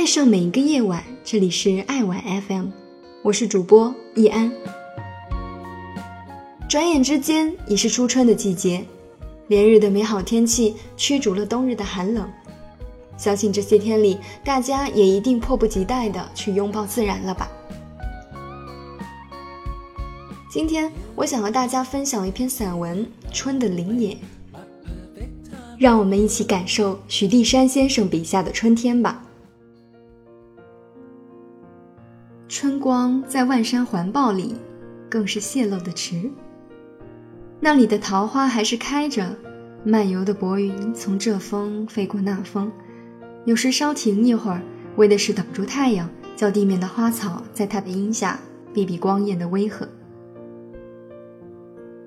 [0.00, 2.68] 爱上每一个夜晚，这里是爱晚 FM，
[3.20, 4.50] 我是主播易安。
[6.66, 8.82] 转眼之间已是初春的季节，
[9.48, 12.26] 连日的美好天气驱逐了冬日的寒冷，
[13.18, 17.46] 相信这些天里大家也一定迫不及待的去拥抱自然了吧。
[20.50, 24.14] 今天我想和大家分享一篇散文《春的林野》，
[25.76, 29.26] 让我们一起感受许地山先生笔下的春天吧。
[32.50, 34.56] 春光在万山环抱里，
[35.08, 36.28] 更是泄露的迟。
[37.60, 39.36] 那里的桃花还是开着，
[39.84, 42.68] 漫游的薄云从这峰飞过那峰，
[43.44, 44.60] 有时稍停一会儿，
[44.96, 48.36] 为的是挡住太阳，叫地面的花草在它的荫下
[48.74, 49.88] 避避光艳的威吓。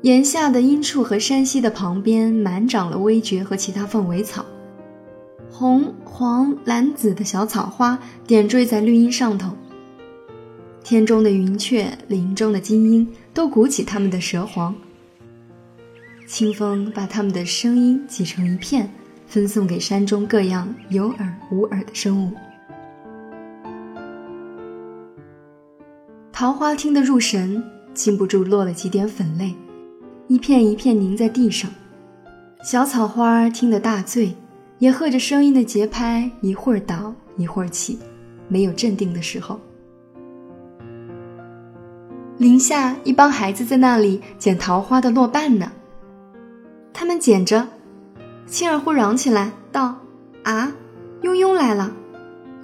[0.00, 4.42] 檐下的阴处和山溪的旁边，满长了微蕨和其他凤尾草，
[5.50, 9.50] 红、黄、蓝、紫的小草花点缀在绿荫上头。
[10.82, 14.74] 天中的云雀，林中的金鹰，都鼓起它们的舌黄。
[16.26, 18.90] 清风把它们的声音挤成一片，
[19.26, 22.32] 分送给山中各样有耳无耳的生物。
[26.32, 29.54] 桃花听得入神，禁不住落了几点粉泪，
[30.28, 31.70] 一片一片凝在地上。
[32.64, 34.34] 小草花听得大醉，
[34.78, 37.98] 也和着声音的节拍，一会儿倒，一会儿起，
[38.48, 39.60] 没有镇定的时候。
[42.40, 45.70] 林下一帮孩子在那里捡桃花的落瓣呢。
[46.90, 47.68] 他们捡着，
[48.46, 49.96] 青儿忽嚷起来道
[50.44, 50.72] ：“啊，
[51.20, 51.92] 庸庸来了！”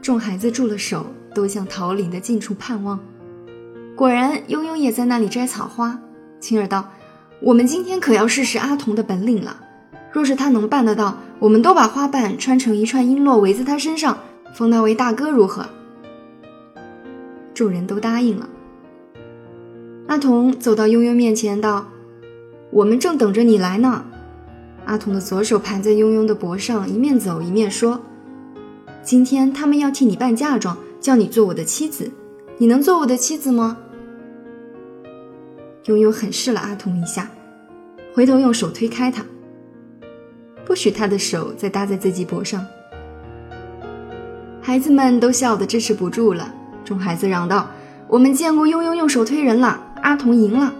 [0.00, 2.98] 众孩子住了手，都向桃林的近处盼望。
[3.94, 5.98] 果然，庸庸也在那里摘草花。
[6.40, 6.88] 青儿道
[7.40, 9.58] ：“我们今天可要试试阿童的本领了。
[10.10, 14.16] 若是他能办得到，我们都把花瓣穿成一串璎珞围在他身上，
[14.54, 15.66] 封他为大哥，如何？”
[17.52, 18.48] 众人都答应了。
[20.16, 21.88] 阿童走到悠悠面前，道
[22.72, 24.02] ：“我们正等着你来呢。”
[24.86, 28.00] 阿童的左手盘在悠悠的脖上，一面走一面说
[29.04, 32.10] ：“今天他们要替你办嫁妆，叫你做我的妻子，
[32.56, 33.76] 你能做我的妻子吗？”
[35.84, 37.30] 悠悠狠视了阿童一下，
[38.14, 39.22] 回头用手推开他，
[40.64, 42.64] 不许他的手再搭在自己脖上。
[44.62, 46.54] 孩子们都笑得支持不住了，
[46.86, 47.68] 众孩子嚷道
[48.08, 50.72] ：“我们见过悠悠用手推人了。”阿童赢了。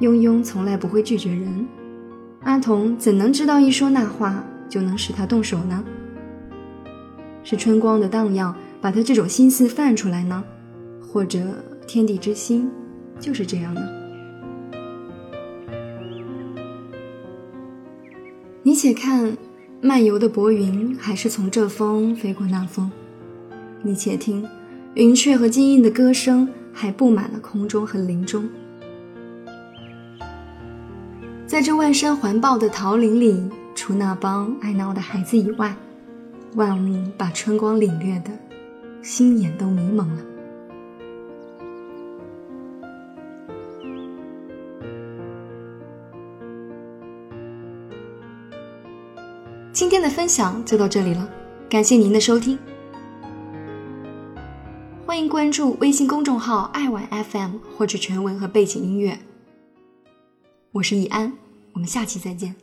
[0.00, 1.68] 庸庸从来不会拒绝人，
[2.40, 5.84] 阿童怎能知道一说那话就能使他动手呢？
[7.44, 10.42] 是春光的荡漾把他这种心思泛出来呢，
[11.00, 11.38] 或者
[11.86, 12.68] 天地之心
[13.20, 13.82] 就是这样呢？
[18.64, 19.38] 你且看，
[19.80, 22.90] 漫游的薄云还是从这峰飞过那峰；
[23.84, 24.44] 你且听，
[24.94, 26.48] 云雀和金鹰的歌声。
[26.80, 28.48] 还布满了空中和林中，
[31.44, 35.74] 在这万山环抱的桃林里，除那帮爱闹的孩子以外，
[36.54, 38.30] 万物把春光领略的，
[39.02, 40.22] 心眼都迷蒙了。
[49.72, 51.28] 今天的分享就到这里了，
[51.68, 52.56] 感谢您的收听。
[55.08, 59.18] 欢迎关注微信公众号“爱晚 FM” 获取全文和背景音乐。
[60.70, 61.32] 我是易安，
[61.72, 62.54] 我们下期再见。